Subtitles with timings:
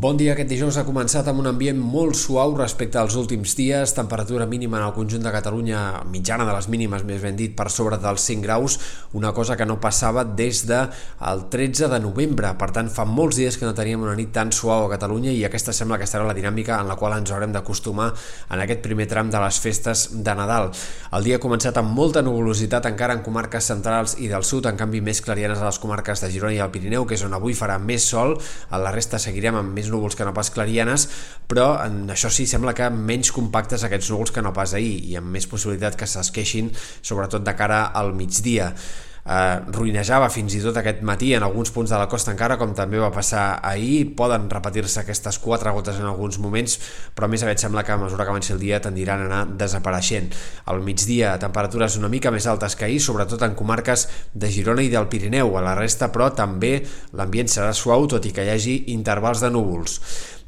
[0.00, 0.32] Bon dia.
[0.32, 3.90] Aquest dijous ha començat amb un ambient molt suau respecte als últims dies.
[3.92, 7.66] Temperatura mínima en el conjunt de Catalunya, mitjana de les mínimes, més ben dit, per
[7.68, 8.78] sobre dels 5 graus,
[9.12, 10.78] una cosa que no passava des de
[11.20, 12.54] 13 de novembre.
[12.56, 15.42] Per tant, fa molts dies que no teníem una nit tan suau a Catalunya i
[15.44, 18.08] aquesta sembla que serà la dinàmica en la qual ens haurem d'acostumar
[18.48, 20.72] en aquest primer tram de les festes de Nadal.
[21.12, 24.80] El dia ha començat amb molta nuvolositat encara en comarques centrals i del sud, en
[24.80, 27.52] canvi més clarianes a les comarques de Girona i el Pirineu, que és on avui
[27.52, 28.38] farà més sol.
[28.72, 31.08] A la resta seguirem amb més núvols que no pas clarianes,
[31.50, 35.16] però en això sí sembla que menys compactes aquests núvols que no pas ahir i
[35.20, 36.72] amb més possibilitat que s'esqueixin,
[37.02, 38.72] sobretot de cara al migdia
[39.30, 42.74] eh, ruïnejava fins i tot aquest matí en alguns punts de la costa encara, com
[42.76, 44.10] també va passar ahir.
[44.18, 46.78] Poden repetir-se aquestes quatre gotes en alguns moments,
[47.14, 50.34] però més aviat sembla que a mesura que avanci el dia tendiran a anar desapareixent.
[50.72, 54.92] Al migdia, temperatures una mica més altes que ahir, sobretot en comarques de Girona i
[54.92, 55.56] del Pirineu.
[55.56, 56.78] A la resta, però, també
[57.16, 60.00] l'ambient serà suau, tot i que hi hagi intervals de núvols.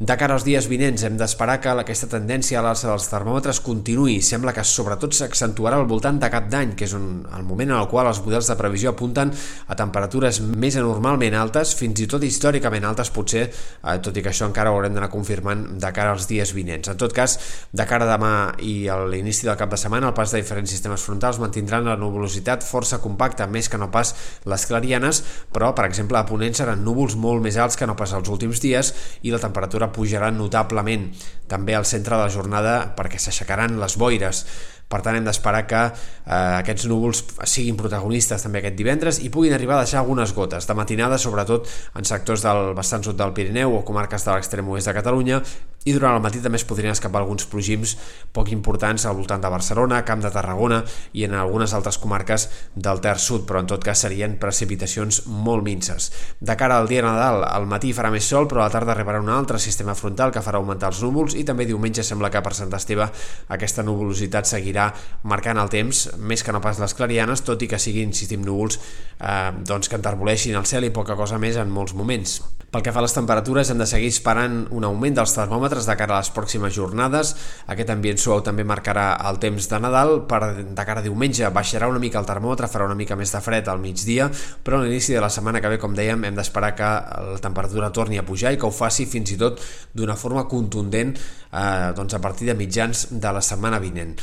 [0.03, 4.17] De cara als dies vinents hem d'esperar que aquesta tendència a l'alça dels termòmetres continuï.
[4.25, 7.79] Sembla que sobretot s'accentuarà al voltant de cap d'any, que és un, el moment en
[7.79, 9.33] el qual els models de previsió apunten
[9.69, 14.31] a temperatures més anormalment altes, fins i tot històricament altes potser, eh, tot i que
[14.33, 16.89] això encara ho haurem d'anar confirmant de cara als dies vinents.
[16.89, 17.39] En tot cas,
[17.73, 20.71] de cara a demà i a l'inici del cap de setmana, el pas de diferents
[20.71, 25.87] sistemes frontals mantindran la nuvolositat força compacta, més que no pas les clarianes, però, per
[25.87, 29.33] exemple, a Ponent seran núvols molt més alts que no pas els últims dies i
[29.33, 31.11] la temperatura pujaran notablement
[31.53, 34.47] també al centre de la jornada perquè s'aixecaran les boires
[34.93, 39.57] per tant hem d'esperar que eh, aquests núvols siguin protagonistes també aquest divendres i puguin
[39.57, 43.79] arribar a deixar algunes gotes de matinada, sobretot en sectors del bastant sud del Pirineu
[43.79, 45.41] o comarques de l'extrem oest de Catalunya
[45.85, 47.97] i durant el matí també es podrien escapar alguns plogims
[48.33, 53.03] poc importants al voltant de Barcelona, Camp de Tarragona i en algunes altres comarques del
[53.03, 56.11] Ter Sud, però en tot cas serien precipitacions molt minces.
[56.41, 59.21] De cara al dia Nadal, al matí farà més sol, però a la tarda arribarà
[59.23, 62.55] un altre sistema frontal que farà augmentar els núvols i també diumenge sembla que per
[62.57, 63.09] Sant Esteve
[63.53, 64.91] aquesta nuvolositat seguirà
[65.29, 68.79] marcant el temps, més que no pas les clarianes, tot i que siguin, insistim, núvols
[69.19, 72.41] eh, doncs que enterboleixin el cel i poca cosa més en molts moments.
[72.73, 75.93] Pel que fa a les temperatures, hem de seguir esperant un augment dels termòmetres de
[76.01, 77.35] cara a les pròximes jornades.
[77.69, 80.13] Aquest ambient suau també marcarà el temps de Nadal.
[80.25, 83.43] Per de cara a diumenge baixarà una mica el termòmetre, farà una mica més de
[83.45, 84.31] fred al migdia,
[84.65, 86.89] però a l'inici de la setmana que ve, com dèiem, hem d'esperar que
[87.27, 89.61] la temperatura torni a pujar i que ho faci fins i tot
[89.93, 94.17] d'una forma contundent eh, doncs a partir de mitjans de la setmana vinent.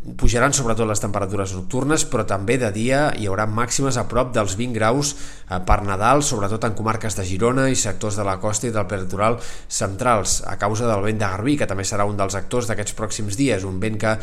[0.00, 4.54] Pujaran sobretot les temperatures nocturnes, però també de dia hi haurà màximes a prop dels
[4.56, 8.64] 20 graus eh, per Nadal, sobretot en comarques de Girona i sectors de la costa
[8.64, 9.36] i del peritoral
[9.68, 13.36] centrals, a causa del vent de Garbí, que també serà un dels actors d'aquests pròxims
[13.36, 14.14] dies, un vent que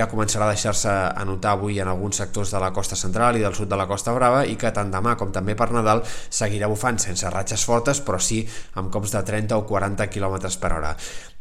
[0.00, 3.60] ja començarà a deixar-se anotar avui en alguns sectors de la costa central i del
[3.60, 6.96] sud de la Costa Brava i que tant demà com també per Nadal seguirà bufant
[6.96, 8.40] sense ratxes fortes, però sí
[8.80, 10.96] amb cops de 30 o 40 km per hora.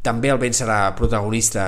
[0.06, 1.64] També el vent serà protagonista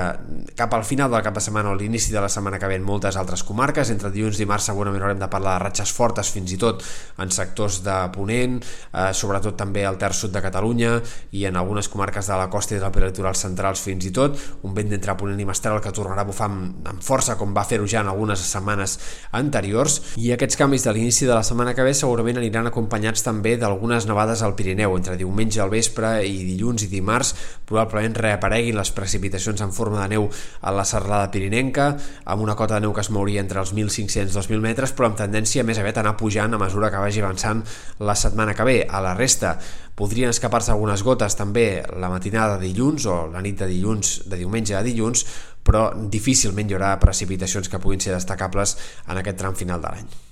[0.58, 2.84] cap al final del cap de setmana o l'inici de la setmana que ve en
[2.84, 3.92] moltes altres comarques.
[3.94, 6.82] Entre dilluns i dimarts segurament haurem de parlar de ratxes fortes fins i tot
[7.22, 10.96] en sectors de Ponent, eh, sobretot també al terç sud de Catalunya
[11.38, 14.34] i en algunes comarques de la costa i del peritoral centrals fins i tot.
[14.66, 17.64] Un vent d'entre Ponent i Mestral que tornarà a bufar amb, amb força com va
[17.68, 18.98] fer-ho ja en algunes setmanes
[19.38, 20.00] anteriors.
[20.18, 24.10] I aquests canvis de l'inici de la setmana que ve segurament aniran acompanyats també d'algunes
[24.10, 24.98] nevades al Pirineu.
[24.98, 27.34] Entre diumenge al vespre i dilluns i dimarts
[27.68, 30.28] probablement reapareguin les precipitacions en forma de neu
[30.60, 31.90] a la serralada pirinenca,
[32.24, 35.10] amb una cota de neu que es mouria entre els 1.500 i 2.000 metres, però
[35.10, 37.64] amb tendència més aviat a anar pujant a mesura que vagi avançant
[38.00, 38.78] la setmana que ve.
[38.88, 39.56] A la resta
[39.98, 44.38] podrien escapar-se algunes gotes també la matinada de dilluns o la nit de dilluns, de
[44.38, 45.26] diumenge a dilluns,
[45.68, 48.78] però difícilment hi haurà precipitacions que puguin ser destacables
[49.08, 50.27] en aquest tram final de l'any.